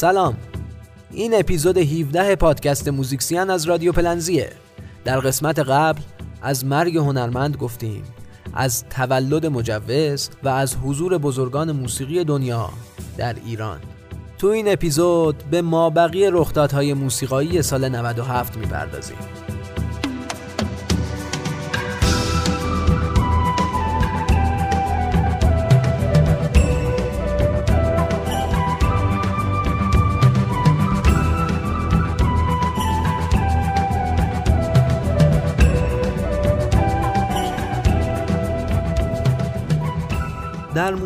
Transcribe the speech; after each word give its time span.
سلام. 0.00 0.36
این 1.10 1.34
اپیزود 1.34 1.78
17 1.78 2.36
پادکست 2.36 2.88
موزیکسیان 2.88 3.50
از 3.50 3.64
رادیو 3.64 3.92
پلنزیه. 3.92 4.50
در 5.04 5.20
قسمت 5.20 5.58
قبل 5.58 6.00
از 6.42 6.64
مرگ 6.64 6.96
هنرمند 6.96 7.56
گفتیم 7.56 8.02
از 8.54 8.84
تولد 8.84 9.46
مجوز 9.46 10.30
و 10.42 10.48
از 10.48 10.76
حضور 10.76 11.18
بزرگان 11.18 11.72
موسیقی 11.72 12.24
دنیا 12.24 12.70
در 13.16 13.36
ایران. 13.46 13.80
تو 14.38 14.46
این 14.46 14.72
اپیزود 14.72 15.44
به 15.50 15.62
مابقی 15.62 16.30
رخدادهای 16.30 16.94
موسیقایی 16.94 17.62
سال 17.62 17.88
97 17.88 18.56
می‌پردازیم. 18.56 19.16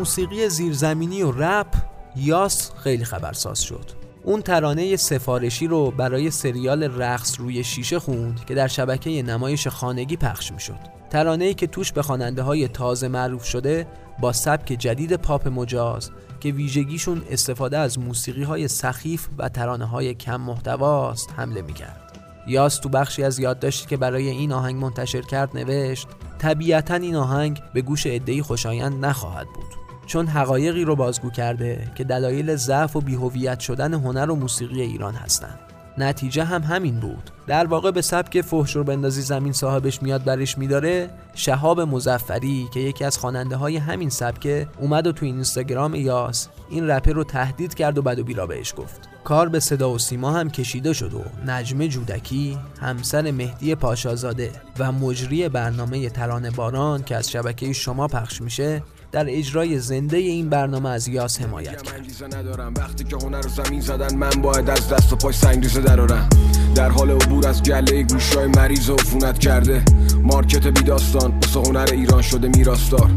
موسیقی 0.05 0.49
زیرزمینی 0.49 1.23
و 1.23 1.31
رپ 1.31 1.67
یاس 2.15 2.71
خیلی 2.83 3.05
خبرساز 3.05 3.61
شد. 3.61 3.85
اون 4.23 4.41
ترانه 4.41 4.95
سفارشی 4.95 5.67
رو 5.67 5.91
برای 5.91 6.31
سریال 6.31 6.83
رقص 6.83 7.39
روی 7.39 7.63
شیشه 7.63 7.99
خوند 7.99 8.45
که 8.45 8.55
در 8.55 8.67
شبکه 8.67 9.23
نمایش 9.23 9.67
خانگی 9.67 10.17
پخش 10.17 10.51
می 10.51 10.59
شد 10.59 10.79
ترانه‌ای 11.09 11.53
که 11.53 11.67
توش 11.67 11.91
به 11.91 12.01
خواننده 12.01 12.41
های 12.41 12.67
تازه 12.67 13.07
معروف 13.07 13.45
شده 13.45 13.87
با 14.19 14.33
سبک 14.33 14.67
جدید 14.67 15.15
پاپ 15.15 15.47
مجاز 15.47 16.11
که 16.39 16.49
ویژگیشون 16.51 17.21
استفاده 17.29 17.77
از 17.77 17.99
موسیقی 17.99 18.43
های 18.43 18.67
سخیف 18.67 19.27
و 19.37 19.49
ترانه 19.49 19.85
های 19.85 20.13
کم 20.13 20.41
محتواست 20.41 21.29
حمله 21.37 21.61
می 21.61 21.73
کرد 21.73 22.19
یاس 22.47 22.77
تو 22.77 22.89
بخشی 22.89 23.23
از 23.23 23.39
یادداشتی 23.39 23.87
که 23.87 23.97
برای 23.97 24.27
این 24.27 24.51
آهنگ 24.51 24.75
منتشر 24.75 25.21
کرد 25.21 25.57
نوشت 25.57 26.07
طبیعتا 26.37 26.95
این 26.95 27.15
آهنگ 27.15 27.61
به 27.73 27.81
گوش 27.81 28.07
عدهای 28.07 28.41
خوشایند 28.41 29.05
نخواهد 29.05 29.47
بود. 29.47 29.84
چون 30.05 30.27
حقایقی 30.27 30.83
رو 30.83 30.95
بازگو 30.95 31.29
کرده 31.29 31.91
که 31.95 32.03
دلایل 32.03 32.55
ضعف 32.55 32.95
و 32.95 33.01
بیهویت 33.01 33.59
شدن 33.59 33.93
هنر 33.93 34.31
و 34.31 34.35
موسیقی 34.35 34.81
ایران 34.81 35.13
هستند. 35.13 35.59
نتیجه 35.97 36.43
هم 36.43 36.61
همین 36.61 36.99
بود. 36.99 37.31
در 37.47 37.65
واقع 37.65 37.91
به 37.91 38.01
سبک 38.01 38.41
فحش 38.41 38.75
رو 38.75 38.83
بندازی 38.83 39.21
زمین 39.21 39.53
صاحبش 39.53 40.01
میاد 40.01 40.23
برش 40.23 40.57
میداره. 40.57 41.09
شهاب 41.33 41.81
مزفری 41.81 42.67
که 42.73 42.79
یکی 42.79 43.03
از 43.03 43.17
خواننده 43.17 43.55
های 43.55 43.77
همین 43.77 44.09
سبک 44.09 44.67
اومد 44.79 45.07
و 45.07 45.11
تو 45.11 45.25
اینستاگرام 45.25 45.95
یاس 45.95 46.47
این 46.69 46.87
رپر 46.87 47.11
رو 47.11 47.23
تهدید 47.23 47.73
کرد 47.73 47.97
و 47.97 48.01
بد 48.01 48.19
و 48.19 48.23
بیرا 48.23 48.47
بهش 48.47 48.73
گفت. 48.77 49.09
کار 49.23 49.49
به 49.49 49.59
صدا 49.59 49.91
و 49.91 49.99
سیما 49.99 50.31
هم 50.31 50.49
کشیده 50.49 50.93
شد 50.93 51.13
و 51.13 51.23
نجمه 51.45 51.87
جودکی 51.87 52.57
همسر 52.81 53.31
مهدی 53.31 53.75
پاشازاده 53.75 54.51
و 54.79 54.91
مجری 54.91 55.49
برنامه 55.49 56.09
ترانه 56.09 56.51
باران 56.51 57.03
که 57.03 57.15
از 57.15 57.31
شبکه 57.31 57.73
شما 57.73 58.07
پخش 58.07 58.41
میشه 58.41 58.83
در 59.15 59.25
اجرای 59.29 59.79
زنده 59.79 60.17
این 60.17 60.49
برنامه 60.49 60.89
از 60.89 61.07
یاس 61.07 61.41
حمایت 61.41 61.81
کرد. 61.81 62.35
ندارم. 62.35 62.73
وقتی 62.77 63.03
که 63.03 63.15
هنر 63.15 63.41
زمین 63.41 63.81
زدن 63.81 64.15
من 64.15 64.29
باید 64.29 64.69
از 64.69 64.89
دست 64.89 65.13
و 65.13 65.15
پای 65.15 65.33
سنگریزه 65.33 65.81
درارم 65.81 66.29
در 66.75 66.89
حال 66.89 67.11
عبور 67.11 67.47
از 67.47 67.63
گله 67.63 68.03
گوشای 68.03 68.47
مریض 68.47 68.89
و 68.89 68.93
عفونت 68.93 69.39
کرده. 69.39 69.83
مارکت 70.23 70.67
بی 70.67 70.83
داستان 70.83 71.39
واسه 71.39 71.59
هنر 71.69 71.89
ایران 71.91 72.21
شده 72.21 72.47
میراستار 72.47 73.11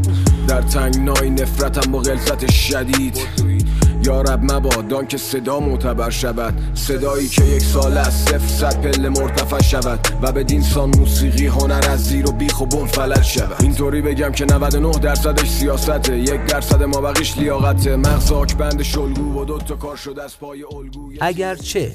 در 0.47 0.61
تنگنای 0.61 1.29
نفرتم 1.29 1.91
با 1.91 1.99
غلظت 1.99 2.51
شدید. 2.51 3.17
یا 4.05 4.21
رب 4.21 4.51
مبادا 4.51 5.03
که 5.03 5.17
صدا 5.17 5.59
معتبر 5.59 6.09
شود. 6.09 6.53
صدایی 6.73 7.27
که 7.27 7.43
یک 7.43 7.63
سال 7.63 7.97
از 7.97 8.13
صفر 8.13 8.47
صد 8.47 8.81
پله 8.81 9.09
مرتفع 9.09 9.61
شود. 9.61 9.99
و 10.21 10.31
به 10.31 10.43
دینسان 10.43 10.91
موسیقی 10.97 11.47
هنر 11.47 11.85
از 11.89 12.03
زیر 12.03 12.29
و 12.29 12.31
بیخ 12.31 12.61
و 12.61 12.65
بن 12.65 12.85
فلج 12.85 13.23
شود. 13.23 13.55
اینطوری 13.59 14.01
بگم 14.01 14.31
که 14.31 14.45
99 14.45 14.91
درصدش 14.91 15.49
سیاسته. 15.49 16.17
یک 16.17 16.45
درصد 16.45 16.83
ما 16.83 17.01
بقیش 17.01 17.37
لیاقته. 17.37 17.95
مغز 17.95 18.31
بند 18.57 18.81
شلگو 18.81 19.41
و 19.41 19.45
دوتا 19.45 19.75
کار 19.75 19.95
شده 19.95 20.23
از 20.23 20.39
پای 20.39 20.63
الگو 20.63 21.11
اگرچه 21.21 21.91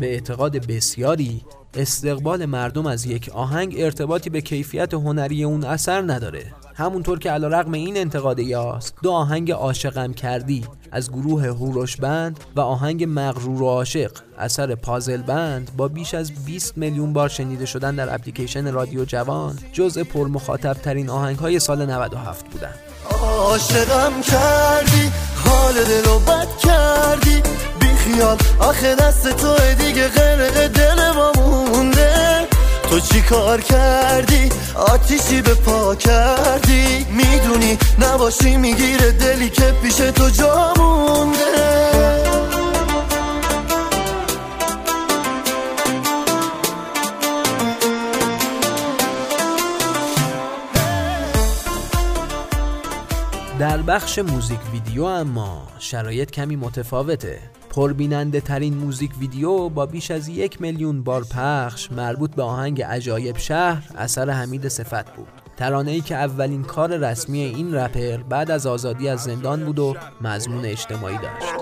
به 0.00 0.12
اعتقاد 0.12 0.66
بسیاری 0.66 1.42
استقبال 1.74 2.46
مردم 2.46 2.86
از 2.86 3.06
یک 3.06 3.30
آهنگ 3.34 3.74
ارتباطی 3.78 4.30
به 4.30 4.40
کیفیت 4.40 4.94
هنری 4.94 5.44
اون 5.44 5.64
اثر 5.64 6.00
نداره. 6.00 6.52
همونطور 6.74 7.18
که 7.18 7.30
علا 7.30 7.48
رقم 7.48 7.72
این 7.72 7.96
انتقاد 7.96 8.38
یاس 8.38 8.92
دو 9.02 9.10
آهنگ 9.10 9.52
عاشقم 9.52 10.12
کردی 10.12 10.64
از 10.92 11.12
گروه 11.12 11.46
هوروش 11.46 11.96
بند 11.96 12.40
و 12.56 12.60
آهنگ 12.60 13.04
مغرور 13.08 13.62
و 13.62 13.66
عاشق 13.66 14.10
اثر 14.38 14.74
پازل 14.74 15.22
بند 15.22 15.70
با 15.76 15.88
بیش 15.88 16.14
از 16.14 16.44
20 16.44 16.78
میلیون 16.78 17.12
بار 17.12 17.28
شنیده 17.28 17.66
شدن 17.66 17.94
در 17.94 18.14
اپلیکیشن 18.14 18.72
رادیو 18.72 19.04
جوان 19.04 19.58
جزء 19.72 20.04
پرمخاطب 20.04 20.72
ترین 20.72 21.10
آهنگ 21.10 21.38
های 21.38 21.58
سال 21.58 21.86
97 21.86 22.46
بودن. 22.50 22.74
عاشقم 23.20 24.20
کردی 24.20 25.12
حال 25.44 25.74
دلو 25.74 26.18
بد 26.18 26.56
کردی. 26.56 27.42
بیخیال 28.06 28.38
آخه 28.58 28.94
دست 28.94 29.28
تو 29.28 29.56
دیگه 29.78 30.08
غرق 30.08 30.66
دل 30.66 31.10
ما 31.16 31.32
مونده. 31.32 32.46
تو 32.90 33.00
چی 33.00 33.22
کار 33.22 33.60
کردی؟ 33.60 34.48
آتیشی 34.74 35.42
به 35.42 35.54
پا 35.54 35.94
کردی. 35.94 37.06
می‌دونی 37.10 37.78
نباشی 37.98 38.56
می‌گیره 38.56 39.12
دلی 39.12 39.50
که 39.50 39.74
پیش 39.82 39.96
تو 39.96 40.30
جا 40.30 40.74
مونده. 40.76 41.36
در 53.58 53.82
بخش 53.82 54.18
موزیک 54.18 54.58
ویدیو 54.72 55.04
اما 55.04 55.68
شرایط 55.78 56.30
کمی 56.30 56.56
متفاوته. 56.56 57.38
پربیننده 57.76 58.40
ترین 58.40 58.74
موزیک 58.74 59.10
ویدیو 59.20 59.68
با 59.68 59.86
بیش 59.86 60.10
از 60.10 60.28
یک 60.28 60.60
میلیون 60.60 61.02
بار 61.02 61.24
پخش 61.24 61.92
مربوط 61.92 62.34
به 62.34 62.42
آهنگ 62.42 62.82
عجایب 62.82 63.38
شهر 63.38 63.82
اثر 63.98 64.30
حمید 64.30 64.68
صفت 64.68 65.14
بود. 65.16 65.28
ترانه 65.56 65.90
ای 65.90 66.00
که 66.00 66.14
اولین 66.14 66.62
کار 66.62 66.96
رسمی 66.96 67.40
این 67.40 67.74
رپر 67.74 68.16
بعد 68.16 68.50
از 68.50 68.66
آزادی 68.66 69.08
از 69.08 69.20
زندان 69.20 69.64
بود 69.64 69.78
و 69.78 69.94
مضمون 70.20 70.64
اجتماعی 70.64 71.16
داشت. 71.18 71.54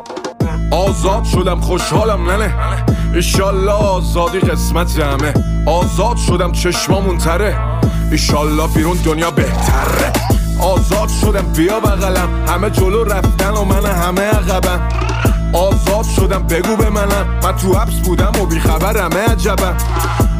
آزاد 0.70 1.24
شدم 1.24 1.60
خوشحالم 1.60 2.30
ننه. 2.30 2.54
ایشالله 3.14 3.72
آزادی 3.72 4.38
قسمت 4.38 4.98
همه. 4.98 5.34
آزاد 5.66 6.16
شدم 6.16 6.52
چشمامون 6.52 7.18
تره. 7.18 7.80
ایشالله 8.10 8.74
بیرون 8.74 8.96
دنیا 9.04 9.30
بهتره. 9.30 10.12
آزاد 10.60 11.08
شدم 11.08 11.52
بیا 11.56 11.80
بغلم. 11.80 12.44
همه 12.48 12.70
جلو 12.70 13.04
رفتن 13.04 13.50
و 13.50 13.64
من 13.64 13.86
همه 13.86 14.22
عقبم. 14.22 15.13
آزاد 15.54 16.04
شدم 16.16 16.46
بگو 16.46 16.76
به 16.76 16.90
منم. 16.90 17.40
من 17.42 17.56
تو 17.56 17.78
حبس 17.78 17.94
بودم 17.94 18.32
و 18.42 18.46
بیخبرمه 18.46 19.28
عجبم 19.28 19.76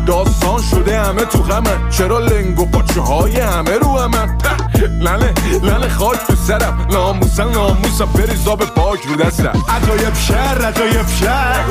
داستان 0.07 0.63
شده 0.63 1.01
همه 1.01 1.25
تو 1.25 1.39
غمه 1.39 1.91
چرا 1.91 2.19
لنگ 2.19 2.61
و 2.61 2.67
پاچه 2.67 3.01
های 3.01 3.41
همه 3.41 3.79
رو 3.79 3.99
همه؟ 3.99 4.37
لنه 5.01 5.35
لنه 5.63 5.89
خاک 5.89 6.19
تو 6.27 6.35
سرم. 6.35 6.87
ناموسم 6.91 7.51
ناموسم. 7.51 8.05
بریزا 8.05 8.57
به 8.57 8.65
پاک 8.65 9.01
رو 9.07 9.17
دستم. 9.17 9.65
عجایب 9.69 10.15
شهر 10.15 10.65
عجایب 10.65 11.07
شهر. 11.07 11.65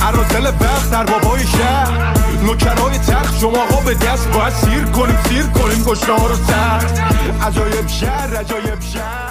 عرازل 0.00 0.46
وقت 0.60 0.90
در 0.90 1.04
بابای 1.04 1.46
شهر. 1.46 2.14
نوکرای 2.42 2.98
تخت 2.98 3.38
شما 3.40 3.66
ها 3.70 3.80
به 3.80 3.94
دست 3.94 4.28
باید 4.28 4.52
سیر 4.52 4.84
کنیم 4.84 5.18
سیر 5.28 5.46
کنیم. 5.46 5.84
گشنه 5.84 6.18
ها 6.18 6.26
رو 6.26 6.34
سخت 6.34 7.00
عجایب 7.42 7.86
شهر 7.86 8.36
عجایب 8.36 8.80
شهر. 8.80 9.27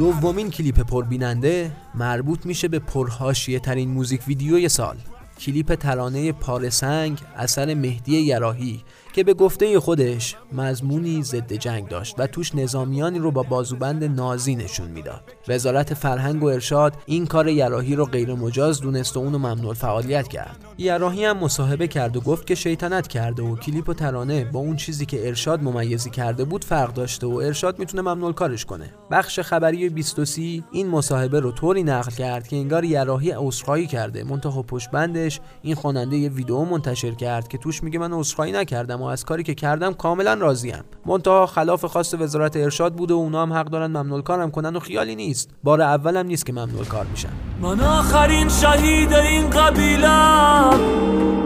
دومین 0.00 0.50
کلیپ 0.50 0.80
پربیننده 0.80 1.72
مربوط 1.94 2.46
میشه 2.46 2.68
به 2.68 2.78
پرهاشیه 2.78 3.58
ترین 3.58 3.90
موزیک 3.90 4.22
ویدیوی 4.28 4.68
سال. 4.68 4.96
کلیپ 5.40 5.74
ترانه 5.74 6.32
پارسنگ 6.32 7.18
اثر 7.36 7.74
مهدی 7.74 8.20
یراهی 8.20 8.82
که 9.12 9.24
به 9.24 9.34
گفته 9.34 9.80
خودش 9.80 10.36
مضمونی 10.52 11.22
ضد 11.22 11.52
جنگ 11.52 11.88
داشت 11.88 12.14
و 12.18 12.26
توش 12.26 12.54
نظامیانی 12.54 13.18
رو 13.18 13.30
با 13.30 13.42
بازوبند 13.42 14.04
نازی 14.04 14.54
نشون 14.54 14.88
می‌داد. 14.88 15.22
وزارت 15.48 15.94
فرهنگ 15.94 16.42
و 16.42 16.46
ارشاد 16.46 16.92
این 17.06 17.26
کار 17.26 17.48
یراهی 17.48 17.96
رو 17.96 18.04
غیر 18.04 18.34
مجاز 18.34 18.80
دونست 18.80 19.16
و 19.16 19.20
اونو 19.20 19.38
ممنوع 19.38 19.74
فعالیت 19.74 20.28
کرد. 20.28 20.64
یراهی 20.78 21.24
هم 21.24 21.38
مصاحبه 21.38 21.88
کرد 21.88 22.16
و 22.16 22.20
گفت 22.20 22.46
که 22.46 22.54
شیطنت 22.54 23.08
کرده 23.08 23.42
و 23.42 23.56
کلیپ 23.56 23.88
و 23.88 23.94
ترانه 23.94 24.44
با 24.44 24.60
اون 24.60 24.76
چیزی 24.76 25.06
که 25.06 25.26
ارشاد 25.26 25.62
ممیزی 25.62 26.10
کرده 26.10 26.44
بود 26.44 26.64
فرق 26.64 26.94
داشته 26.94 27.26
و 27.26 27.34
ارشاد 27.34 27.78
می‌تونه 27.78 28.02
ممنوع 28.02 28.32
کارش 28.32 28.64
کنه. 28.64 28.90
بخش 29.10 29.40
خبری 29.40 29.88
23 29.88 30.42
این 30.72 30.88
مصاحبه 30.88 31.40
رو 31.40 31.52
طوری 31.52 31.82
نقل 31.82 32.12
کرد 32.12 32.48
که 32.48 32.56
انگار 32.56 32.84
یراهی 32.84 33.30
عذرخواهی 33.30 33.86
کرده 33.86 34.24
منتها 34.24 34.62
پشت 34.62 34.90
بندش 34.90 35.40
این 35.62 35.74
خواننده 35.74 36.16
یه 36.16 36.28
ویدیو 36.28 36.64
منتشر 36.64 37.10
کرد 37.10 37.48
که 37.48 37.58
توش 37.58 37.82
میگه 37.82 37.98
من 37.98 38.12
عذرخواهی 38.12 38.52
نکردم 38.52 38.99
و 39.00 39.04
از 39.04 39.24
کاری 39.24 39.42
که 39.42 39.54
کردم 39.54 39.92
کاملا 39.92 40.34
راضیم. 40.34 40.84
منتها 41.06 41.46
خلاف 41.46 41.84
خواست 41.84 42.20
وزارت 42.20 42.56
ارشاد 42.56 42.94
بوده 42.94 43.14
و 43.14 43.16
اونا 43.16 43.42
هم 43.42 43.52
حق 43.52 43.66
دارن 43.66 43.86
ممنوع 43.86 44.22
کارم 44.22 44.50
کنن 44.50 44.76
و 44.76 44.80
خیالی 44.80 45.16
نیست. 45.16 45.50
بار 45.62 45.80
اولم 45.80 46.26
نیست 46.26 46.46
که 46.46 46.52
ممنوع 46.52 46.84
کار 46.84 47.06
میشم 47.10 47.28
من 47.60 47.80
آخرین 47.80 48.48
شهید 48.48 49.12
این 49.12 49.50
قبیلم 49.50 50.80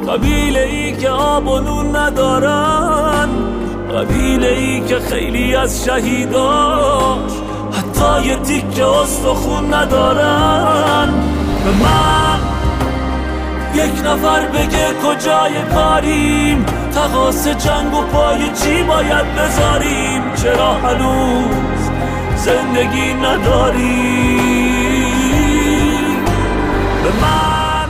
قبیله 0.09 0.61
ای 0.61 0.97
که 0.97 1.09
آب 1.09 1.49
و 1.49 1.61
نون 1.61 1.97
ندارن 1.97 3.29
قبیله 3.95 4.49
ای 4.49 4.81
که 4.81 4.99
خیلی 4.99 5.55
از 5.55 5.85
شهیداش 5.85 7.33
حتی 7.73 8.27
یه 8.27 8.37
تیکه 8.37 8.87
استخون 8.87 9.75
ندارن. 9.75 11.11
به 11.65 11.71
من 11.71 12.24
یک 13.75 14.07
نفر 14.07 14.49
بگه 14.49 14.95
کجای 15.05 15.63
کاریم. 15.63 16.67
تقاس 16.93 17.49
جنگ 17.49 17.95
و 17.95 18.03
پای 18.03 18.39
چی 18.39 18.83
باید 18.83 19.35
بذاریم؟ 19.35 20.35
چرا 20.35 20.75
هنوز 20.75 21.91
زندگی 22.37 23.15
نداریم؟ 23.15 24.55
به 27.03 27.13
من 27.23 27.89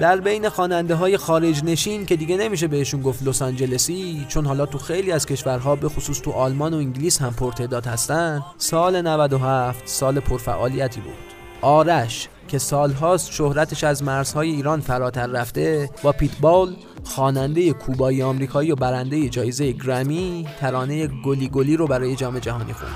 در 0.00 0.20
بین 0.20 0.48
خواننده 0.48 0.94
های 0.94 1.16
خارج 1.16 1.64
نشین 1.64 2.06
که 2.06 2.16
دیگه 2.16 2.36
نمیشه 2.36 2.66
بهشون 2.68 3.02
گفت 3.02 3.22
لس 3.22 3.42
آنجلسی 3.42 4.26
چون 4.28 4.46
حالا 4.46 4.66
تو 4.66 4.78
خیلی 4.78 5.12
از 5.12 5.26
کشورها 5.26 5.76
به 5.76 5.88
خصوص 5.88 6.20
تو 6.20 6.30
آلمان 6.30 6.74
و 6.74 6.76
انگلیس 6.76 7.22
هم 7.22 7.34
پرتعداد 7.34 7.86
هستن 7.86 8.42
سال 8.58 9.00
97 9.00 9.88
سال 9.88 10.20
پرفعالیتی 10.20 11.00
بود. 11.00 11.14
آرش 11.62 12.28
که 12.50 12.58
سالهاست 12.58 13.32
شهرتش 13.32 13.84
از 13.84 14.02
مرزهای 14.02 14.50
ایران 14.50 14.80
فراتر 14.80 15.26
رفته 15.26 15.90
با 16.02 16.12
پیتبال 16.12 16.76
خواننده 17.04 17.72
کوبایی 17.72 18.22
آمریکایی 18.22 18.72
و 18.72 18.74
برنده 18.74 19.28
جایزه 19.28 19.72
گرمی 19.72 20.46
ترانه 20.60 21.06
گلی 21.06 21.48
گلی 21.48 21.76
رو 21.76 21.86
برای 21.86 22.16
جام 22.16 22.38
جهانی 22.38 22.72
خوند. 22.72 22.90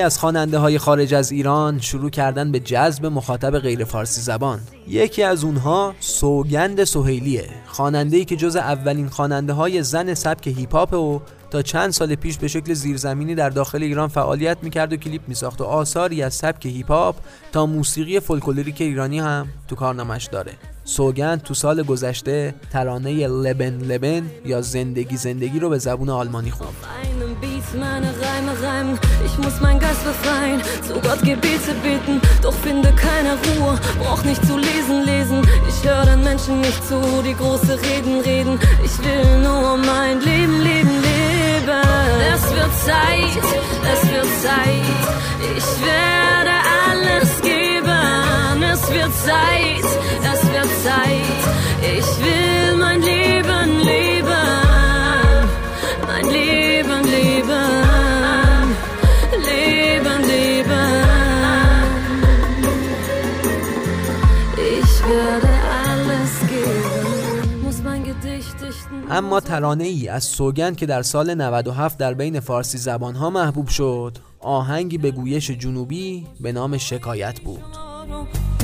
از 0.00 0.18
خواننده 0.18 0.58
های 0.58 0.78
خارج 0.78 1.14
از 1.14 1.32
ایران 1.32 1.80
شروع 1.80 2.10
کردن 2.10 2.52
به 2.52 2.60
جذب 2.60 3.06
مخاطب 3.06 3.58
غیر 3.58 3.84
فارسی 3.84 4.20
زبان. 4.20 4.60
یکی 4.88 5.22
از 5.22 5.44
اونها 5.44 5.94
سوگند 6.00 6.84
سهیلیه 6.84 7.48
خواننده 7.66 8.16
ای 8.16 8.24
که 8.24 8.36
جز 8.36 8.56
اولین 8.56 9.08
خواننده 9.08 9.52
های 9.52 9.82
زن 9.82 10.14
سبک 10.14 10.46
هیپ 10.46 10.74
هاپ 10.74 10.92
و 10.94 11.20
تا 11.50 11.62
چند 11.62 11.90
سال 11.90 12.14
پیش 12.14 12.38
به 12.38 12.48
شکل 12.48 12.74
زیرزمینی 12.74 13.34
در 13.34 13.50
داخل 13.50 13.82
ایران 13.82 14.08
فعالیت 14.08 14.58
می‌کرد 14.62 14.92
و 14.92 14.96
کلیپ 14.96 15.22
میساخت 15.28 15.60
و 15.60 15.64
آثاری 15.64 16.22
از 16.22 16.34
سبک 16.34 16.66
هیپ 16.66 16.90
هاپ 16.90 17.16
تا 17.52 17.66
موسیقی 17.66 18.20
فولکلوریک 18.20 18.80
ایرانی 18.80 19.18
هم 19.18 19.48
تو 19.68 19.76
کارنامش 19.76 20.26
داره. 20.26 20.52
سوگند 20.84 21.42
تو 21.42 21.54
سال 21.54 21.82
گذشته 21.82 22.54
ترانه 22.72 23.26
Leben 23.26 23.78
Leben 23.78 24.30
یا 24.44 24.60
زندگی 24.60 25.16
زندگی 25.16 25.58
رو 25.58 25.68
به 25.68 25.78
زبون 25.78 26.10
آلمانی 26.10 26.50
خوند. 26.50 26.74
Einem 27.40 27.52
Beat 27.52 27.74
meine 27.78 28.06
Reime 28.06 28.52
reimen. 28.62 28.98
Ich 29.24 29.38
muss 29.38 29.60
mein 29.60 29.78
Geist 29.78 30.04
befreien, 30.04 30.62
zu 30.86 30.94
Gott 30.94 31.22
Gebete 31.22 31.74
beten, 31.82 32.20
doch 32.42 32.54
finde 32.54 32.92
keine 32.92 33.32
Ruhe, 33.32 33.78
brauch 33.98 34.22
nicht 34.24 34.44
zu 34.46 34.56
lesen, 34.56 35.04
lesen. 35.04 35.46
Ich 35.68 35.88
höre 35.88 36.04
den 36.06 36.22
Menschen 36.22 36.60
nicht 36.60 36.86
zu, 36.86 37.00
die 37.24 37.34
große 37.34 37.78
Reden 37.80 38.20
reden. 38.20 38.58
Ich 38.84 38.98
will 39.04 39.38
nur 39.42 39.76
mein 39.76 40.20
Leben, 40.20 40.60
leben, 40.62 41.02
leben. 41.02 41.82
Es 42.34 42.42
wird 42.54 42.74
Zeit, 42.84 43.44
es 43.92 44.10
wird 44.10 44.30
Zeit. 44.42 44.88
Ich 45.56 45.68
werde 45.84 46.54
alles 46.88 47.40
geben. 47.42 48.62
Es 48.72 48.90
wird 48.90 49.12
Zeit, 49.14 49.86
es 50.32 50.42
wird 50.52 50.70
Zeit. 50.84 51.40
Ich 51.82 52.06
will 52.24 52.76
mein 52.76 53.00
leben. 53.02 53.29
اما 69.20 69.40
ترانه 69.40 69.84
ای 69.84 70.08
از 70.08 70.24
سوگند 70.24 70.76
که 70.76 70.86
در 70.86 71.02
سال 71.02 71.34
97 71.34 71.98
در 71.98 72.14
بین 72.14 72.40
فارسی 72.40 72.78
زبان 72.78 73.14
ها 73.14 73.30
محبوب 73.30 73.68
شد 73.68 74.18
آهنگی 74.40 74.98
به 74.98 75.10
گویش 75.10 75.50
جنوبی 75.50 76.26
به 76.40 76.52
نام 76.52 76.78
شکایت 76.78 77.40
بود. 77.40 77.60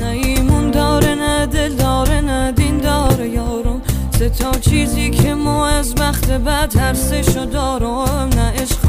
نه 0.01 0.07
ایمون 0.07 0.71
داره 0.71 1.15
نه 1.15 1.45
دل 1.45 1.75
داره 1.75 2.21
نه 2.21 2.51
دین 2.51 2.77
داره 2.77 3.29
یارم 3.29 3.81
سه 4.19 4.29
تا 4.29 4.51
چیزی 4.51 5.09
که 5.09 5.33
ما 5.33 5.67
از 5.67 5.95
بخت 5.95 6.31
بد 6.31 6.77
هر 6.77 6.93
سه 6.93 7.21
شو 7.21 7.45
دارم. 7.45 8.29
نه 8.29 8.61
عشق 8.61 8.85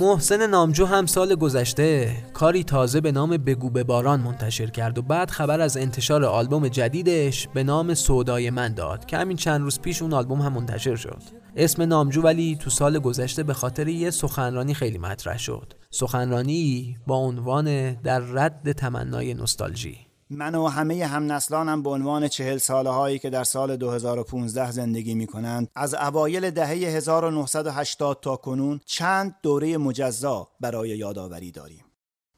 محسن 0.00 0.46
نامجو 0.46 0.86
هم 0.86 1.06
سال 1.06 1.34
گذشته 1.34 2.16
کاری 2.32 2.64
تازه 2.64 3.00
به 3.00 3.12
نام 3.12 3.36
بگو 3.36 3.70
به 3.70 3.84
باران 3.84 4.20
منتشر 4.20 4.66
کرد 4.66 4.98
و 4.98 5.02
بعد 5.02 5.30
خبر 5.30 5.60
از 5.60 5.76
انتشار 5.76 6.24
آلبوم 6.24 6.68
جدیدش 6.68 7.48
به 7.48 7.64
نام 7.64 7.94
سودای 7.94 8.50
من 8.50 8.74
داد 8.74 9.04
که 9.04 9.16
همین 9.16 9.36
چند 9.36 9.60
روز 9.60 9.80
پیش 9.80 10.02
اون 10.02 10.12
آلبوم 10.12 10.40
هم 10.40 10.52
منتشر 10.52 10.96
شد. 10.96 11.22
اسم 11.56 11.82
نامجو 11.82 12.22
ولی 12.22 12.56
تو 12.56 12.70
سال 12.70 12.98
گذشته 12.98 13.42
به 13.42 13.54
خاطر 13.54 13.88
یه 13.88 14.10
سخنرانی 14.10 14.74
خیلی 14.74 14.98
مطرح 14.98 15.38
شد. 15.38 15.72
سخنرانی 15.90 16.96
با 17.06 17.16
عنوان 17.16 17.94
در 17.94 18.20
رد 18.20 18.72
تمنای 18.72 19.34
نوستالژی. 19.34 20.11
من 20.32 20.54
و 20.54 20.66
همه 20.66 21.06
همنسلانم 21.06 21.82
به 21.82 21.90
عنوان 21.90 22.28
چهل 22.28 22.58
ساله 22.58 22.90
هایی 22.90 23.18
که 23.18 23.30
در 23.30 23.44
سال 23.44 23.76
2015 23.76 24.70
زندگی 24.70 25.14
می 25.14 25.26
کنند 25.26 25.70
از 25.74 25.94
اوایل 25.94 26.50
دهه 26.50 26.68
1980 26.68 28.18
تا 28.22 28.36
کنون 28.36 28.80
چند 28.86 29.34
دوره 29.42 29.78
مجزا 29.78 30.48
برای 30.60 30.88
یادآوری 30.88 31.50
داریم. 31.50 31.84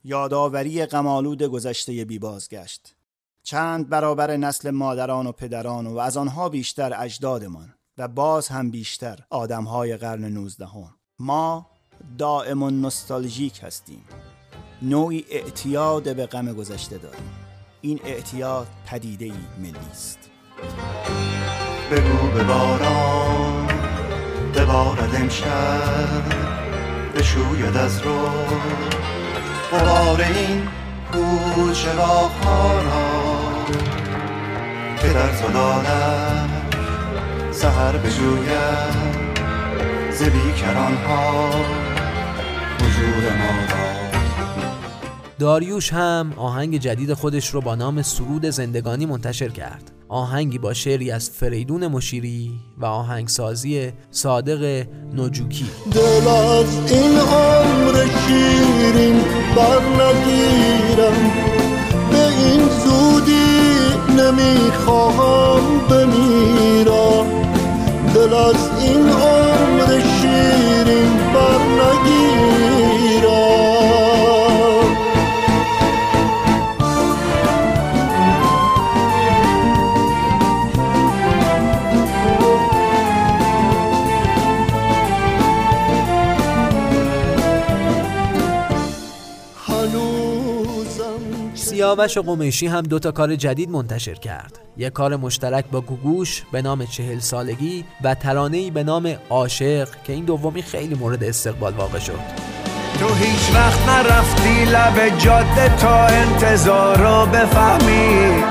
یادآوری 0.04 0.86
غمالود 0.86 1.42
گذشته 1.42 2.04
بی 2.04 2.18
بازگشت 2.18 2.94
چند 3.42 3.88
برابر 3.88 4.36
نسل 4.36 4.70
مادران 4.70 5.26
و 5.26 5.32
پدران 5.32 5.86
و 5.86 5.98
از 5.98 6.16
آنها 6.16 6.48
بیشتر 6.48 7.02
اجدادمان 7.02 7.74
و 7.98 8.08
باز 8.08 8.48
هم 8.48 8.70
بیشتر 8.70 9.18
آدمهای 9.30 9.96
قرن 9.96 10.24
19 10.24 10.68
ما 11.18 11.66
دائم 12.18 12.64
نوستالژیک 12.64 13.60
هستیم. 13.62 14.04
نوعی 14.82 15.24
اعتیاد 15.30 16.16
به 16.16 16.26
غم 16.26 16.52
گذشته 16.52 16.98
داریم. 16.98 17.43
این 17.84 18.00
اعتیاد 18.04 18.66
پدیده 18.86 19.24
ای 19.24 19.32
ملی 19.58 19.90
است. 19.90 20.18
بگو 21.90 22.28
به 22.34 22.44
باران 22.44 23.68
ببارد 24.54 25.14
امشب 25.14 26.22
بشوید 27.16 27.76
از 27.76 28.00
رو. 28.00 28.28
غبار 29.72 30.20
این 30.20 30.68
کوچه 31.12 31.94
را 31.94 32.30
که 35.02 35.08
در 35.08 35.50
دادم 35.52 36.50
سهر 37.52 37.96
بجوید 37.96 39.34
ز 40.10 40.22
بیکران 40.22 40.94
ها 40.94 41.50
وجود 42.80 43.24
ما 43.24 43.83
داریوش 45.38 45.92
هم 45.92 46.32
آهنگ 46.36 46.78
جدید 46.78 47.14
خودش 47.14 47.48
رو 47.50 47.60
با 47.60 47.74
نام 47.74 48.02
سرود 48.02 48.46
زندگانی 48.46 49.06
منتشر 49.06 49.48
کرد. 49.48 49.90
آهنگی 50.08 50.58
با 50.58 50.72
شعری 50.72 51.10
از 51.10 51.30
فریدون 51.30 51.86
مشیری 51.86 52.52
و 52.78 52.84
آهنگسازی 52.84 53.92
صادق 54.10 54.86
نجوکی. 55.16 55.66
دل 55.92 56.28
از 56.28 56.92
این 56.92 57.18
عمر 57.18 58.06
شیرین 58.26 59.20
بر 59.56 59.80
نگیرم 59.80 61.32
به 62.10 62.26
این 62.26 62.68
زودی 62.84 63.54
نمی‌خواهم 64.22 65.78
بمیرم. 65.90 67.26
دل 68.14 68.34
از 68.34 68.70
این 68.80 69.08
عمر 69.08 69.33
سیاوش 91.94 92.18
قمیشی 92.18 92.66
هم 92.66 92.82
دوتا 92.82 93.12
کار 93.12 93.36
جدید 93.36 93.70
منتشر 93.70 94.14
کرد. 94.14 94.58
یک 94.76 94.92
کار 94.92 95.16
مشترک 95.16 95.64
با 95.70 95.80
گوگوش 95.80 96.42
به 96.52 96.62
نام 96.62 96.86
چهل 96.86 97.18
سالگی 97.18 97.84
و 98.04 98.14
ترانه‌ای 98.14 98.70
به 98.70 98.84
نام 98.84 99.16
عاشق 99.30 99.88
که 100.04 100.12
این 100.12 100.24
دومی 100.24 100.62
خیلی 100.62 100.94
مورد 100.94 101.24
استقبال 101.24 101.72
واقع 101.72 101.98
شد. 101.98 102.18
تو 103.00 103.14
هیچ 103.14 103.54
وقت 103.54 103.88
نرفتی 103.88 104.64
لب 104.64 105.18
جاده 105.18 105.76
تا 105.76 106.06
انتظار 106.06 106.96
رو 106.98 107.26
بفهمی. 107.26 108.44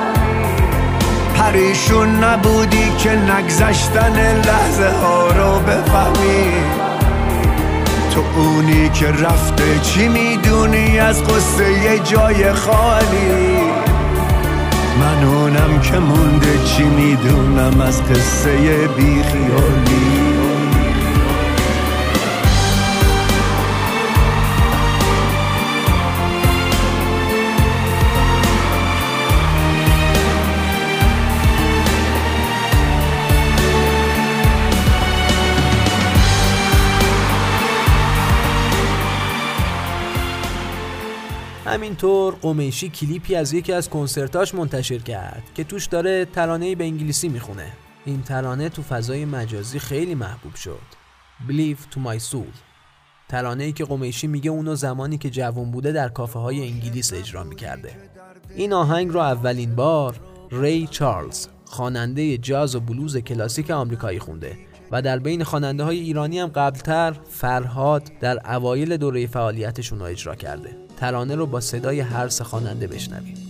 پریشون 1.36 2.24
نبودی 2.24 2.92
که 3.00 3.10
نگذشتن 3.10 4.42
لحظه 4.42 4.90
ها 4.90 5.28
رو 5.28 5.60
بفهمی. 5.60 6.93
تو 8.14 8.24
اونی 8.36 8.90
که 8.90 9.08
رفته 9.08 9.80
چی 9.82 10.08
می‌دونی 10.08 11.00
از 11.00 11.24
قصه 11.24 11.72
یه 11.72 12.00
جای 12.00 12.54
خالی؟ 12.54 13.58
من 15.00 15.24
اونم 15.24 15.80
که 15.82 16.00
مونده 16.00 16.64
چی 16.66 16.84
می‌دونم 16.84 17.82
از 17.82 18.04
قصه 18.04 18.88
بیخیالی؟ 18.88 20.43
همینطور 41.74 42.36
قمیشی 42.42 42.90
کلیپی 42.90 43.36
از 43.36 43.54
یکی 43.54 43.74
از 43.74 43.90
کنسرتاش 43.90 44.56
منتشر 44.56 44.98
کرد 44.98 45.44
که 45.56 45.64
توش 45.64 45.86
داره 45.86 46.26
ترانه‌ای 46.26 46.76
به 46.76 46.84
انگلیسی 46.84 47.30
می‌خونه. 47.30 47.72
این 48.06 48.22
ترانه 48.22 48.70
تو 48.70 48.82
فضای 48.82 49.26
مجازی 49.26 49.80
خیلی 49.80 50.16
محبوب 50.16 50.56
شد. 50.56 50.80
Believe 51.48 51.96
to 51.96 51.98
my 51.98 52.32
soul. 52.32 52.58
ترانه‌ای 53.30 53.72
که 53.72 53.86
قمیشی 53.86 54.28
میگه 54.28 54.52
اونو 54.52 54.76
زمانی 54.76 55.18
که 55.18 55.30
جوان 55.30 55.72
بوده 55.72 55.92
در 55.92 56.10
کافه 56.10 56.40
های 56.40 56.62
انگلیس 56.62 57.14
اجرا 57.14 57.44
می‌کرده. 57.44 57.96
این 58.56 58.74
آهنگ 58.74 59.12
رو 59.12 59.20
اولین 59.20 59.76
بار 59.76 60.16
ری 60.52 60.88
چارلز 60.88 61.48
خواننده 61.66 62.38
جاز 62.38 62.76
و 62.76 62.80
بلوز 62.80 63.18
کلاسیک 63.18 63.72
آمریکایی 63.72 64.20
خونده 64.20 64.58
و 64.92 65.02
در 65.02 65.20
بین 65.20 65.44
خواننده 65.44 65.84
های 65.84 66.00
ایرانی 66.00 66.40
هم 66.40 66.48
قبلتر 66.48 67.16
فرهاد 67.30 68.12
در 68.20 68.56
اوایل 68.56 68.98
دوره 68.98 69.28
فعالیتشون 69.28 70.00
رو 70.00 70.06
اجرا 70.06 70.36
کرده. 70.36 70.78
ترانه 70.98 71.36
رو 71.36 71.46
با 71.46 71.60
صدای 71.60 72.00
هر 72.00 72.28
سه 72.28 72.44
خواننده 72.44 72.88
بشنویم 72.88 73.44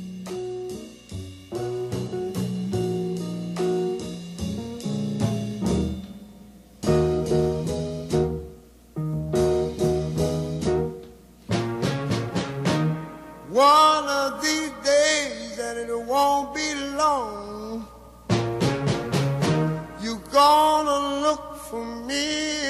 for 21.74 21.86
me, 22.08 22.63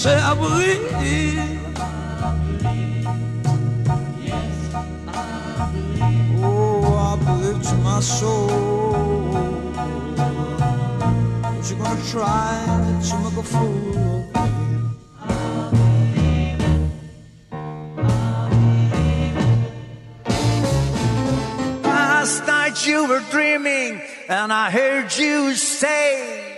say 0.00 0.16
I 0.16 0.34
believe. 0.34 0.80
Oh, 6.42 6.96
I 7.10 7.16
believe 7.22 7.62
to 7.68 7.74
my 7.88 8.00
soul. 8.00 8.48
But 11.42 11.64
you're 11.68 11.80
gonna 11.82 12.08
try 12.14 12.64
to 13.08 13.14
make 13.24 13.36
a 13.36 13.46
fool 13.52 14.24
of 15.28 15.72
me. 15.74 16.56
Last 21.84 22.46
night 22.46 22.86
you 22.86 23.06
were 23.06 23.22
dreaming, 23.30 24.00
and 24.30 24.50
I 24.50 24.70
heard 24.70 25.14
you 25.14 25.54
say. 25.56 26.49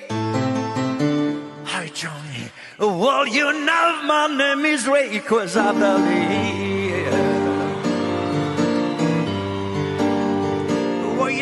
Well, 2.78 3.26
you 3.26 3.52
know 3.66 4.02
my 4.06 4.28
name 4.34 4.64
is 4.64 4.88
Ray, 4.88 5.18
cause 5.20 5.56
I 5.58 5.72
believe. 5.72 7.12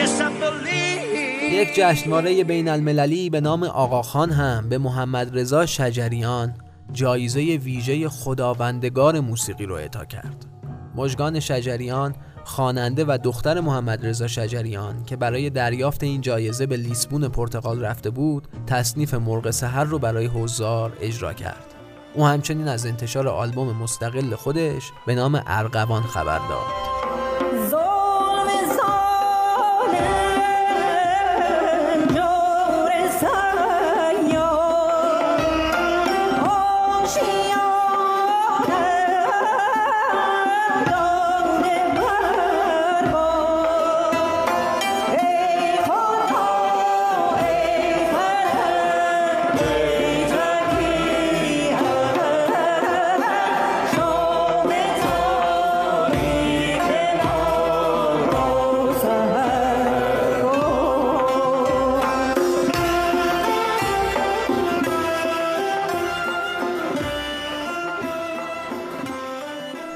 Yes, 0.00 0.20
I 0.20 0.30
believe. 0.40 1.52
یک 1.52 1.74
جشنواره 1.74 2.44
بین 2.44 2.68
المللی 2.68 3.30
به 3.30 3.40
نام 3.40 3.64
آقاخان 3.64 4.30
هم 4.30 4.68
به 4.68 4.78
محمد 4.78 5.38
رضا 5.38 5.66
شجریان 5.66 6.54
جایزه 6.92 7.40
ویژه 7.40 8.08
خداوندگار 8.08 9.20
موسیقی 9.20 9.66
رو 9.66 9.74
اعطا 9.74 10.04
کرد. 10.04 10.46
مژگان 10.94 11.40
شجریان 11.40 12.14
خواننده 12.44 13.04
و 13.04 13.18
دختر 13.24 13.60
محمد 13.60 14.06
رضا 14.06 14.26
شجریان 14.26 15.04
که 15.04 15.16
برای 15.16 15.50
دریافت 15.50 16.02
این 16.02 16.20
جایزه 16.20 16.66
به 16.66 16.76
لیسبون 16.76 17.28
پرتغال 17.28 17.84
رفته 17.84 18.10
بود 18.10 18.48
تصنیف 18.66 19.14
مرغ 19.14 19.50
سحر 19.50 19.84
رو 19.84 19.98
برای 19.98 20.26
حضار 20.26 20.92
اجرا 21.00 21.32
کرد. 21.32 21.74
او 22.14 22.26
همچنین 22.26 22.68
از 22.68 22.86
انتشار 22.86 23.28
آلبوم 23.28 23.76
مستقل 23.76 24.34
خودش 24.34 24.82
به 25.06 25.14
نام 25.14 25.42
ارغوان 25.46 26.02
خبر 26.02 26.38
داد. 26.38 26.89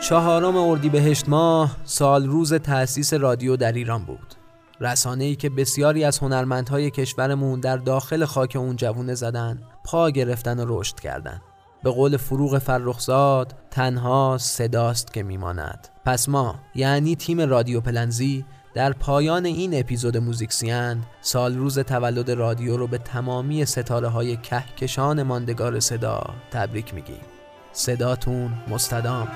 چهارم 0.09 0.57
اردیبهشت 0.57 1.29
ماه 1.29 1.77
سال 1.85 2.27
روز 2.27 2.55
تأسیس 2.55 3.15
رادیو 3.15 3.57
در 3.57 3.73
ایران 3.73 4.05
بود. 4.05 4.35
رسانه‌ای 4.81 5.37
که 5.37 5.51
بسیاری 5.51 6.05
از 6.05 6.19
هنرمندهای 6.19 6.91
کشورمون 6.91 7.61
در 7.61 7.77
داخل 7.77 8.25
خاک 8.25 8.57
اون 8.57 8.77
جوونه 8.77 9.15
زدن 9.15 9.63
پا 9.85 10.11
گرفتن 10.11 10.61
و 10.61 10.65
رشد 10.69 11.01
کردن. 11.01 11.41
به 11.83 11.91
قول 11.91 12.17
فروغ 12.17 12.59
فرخزاد 12.59 13.55
تنها 13.71 14.39
صداست 14.41 15.13
که 15.13 15.23
میماند. 15.23 15.89
پس 16.05 16.29
ما 16.29 16.55
یعنی 16.75 17.17
تیم 17.17 17.41
رادیو 17.41 17.81
پلنزی 17.81 18.45
در 18.75 18.93
پایان 18.93 19.45
این 19.45 19.81
اپیزود 19.81 20.17
موزیکسیان 20.17 21.03
سال 21.21 21.57
روز 21.57 21.79
تولد 21.79 22.31
رادیو 22.31 22.77
رو 22.77 22.87
به 22.87 22.99
تمامی 22.99 23.65
ستاره 23.65 24.09
های 24.09 24.37
کهکشان 24.37 25.23
ماندگار 25.23 25.81
صدا 25.81 26.25
تبریک 26.51 26.95
میگیم. 26.95 27.21
صداتون 27.73 28.53
مستدام. 28.69 29.29